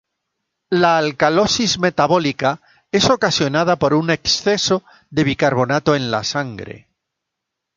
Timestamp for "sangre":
6.23-6.87